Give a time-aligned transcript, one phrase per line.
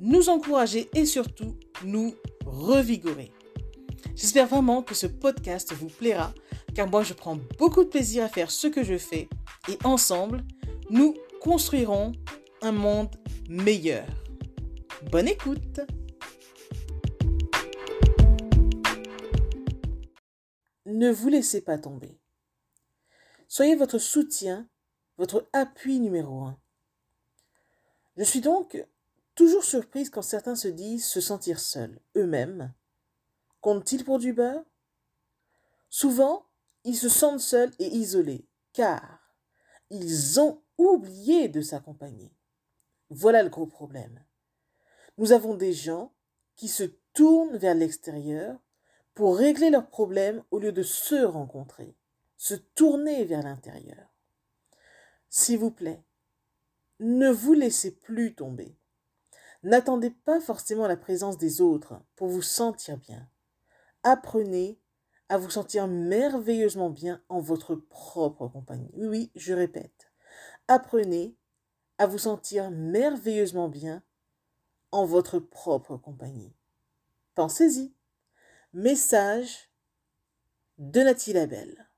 [0.00, 3.32] nous encourager et surtout nous revigorer.
[4.14, 6.32] J'espère vraiment que ce podcast vous plaira
[6.74, 9.28] car moi je prends beaucoup de plaisir à faire ce que je fais
[9.68, 10.44] et ensemble,
[10.90, 12.12] nous construirons
[12.62, 13.14] un monde
[13.48, 14.06] meilleur.
[15.10, 15.80] Bonne écoute
[20.86, 22.18] Ne vous laissez pas tomber.
[23.48, 24.68] Soyez votre soutien,
[25.18, 26.58] votre appui numéro un.
[28.16, 28.82] Je suis donc
[29.36, 32.72] toujours surprise quand certains se disent se sentir seuls, eux-mêmes.
[33.60, 34.64] Comptent-ils pour du beurre?
[35.88, 36.46] Souvent,
[36.82, 39.32] ils se sentent seuls et isolés, car
[39.90, 42.32] ils ont oublié de s'accompagner.
[43.10, 44.24] Voilà le gros problème.
[45.18, 46.12] Nous avons des gens
[46.56, 48.58] qui se tournent vers l'extérieur
[49.14, 51.96] pour régler leurs problèmes au lieu de se rencontrer,
[52.36, 54.12] se tourner vers l'intérieur.
[55.28, 56.02] S'il vous plaît,
[57.00, 58.76] ne vous laissez plus tomber.
[59.66, 63.28] N'attendez pas forcément la présence des autres pour vous sentir bien.
[64.04, 64.80] Apprenez
[65.28, 68.92] à vous sentir merveilleusement bien en votre propre compagnie.
[68.94, 70.12] Oui, je répète.
[70.68, 71.36] Apprenez
[71.98, 74.04] à vous sentir merveilleusement bien
[74.92, 76.54] en votre propre compagnie.
[77.34, 77.92] Pensez-y.
[78.72, 79.68] Message
[80.78, 81.90] de Nathalie Labelle.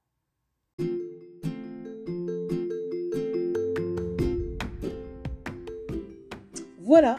[6.79, 7.19] Voilà,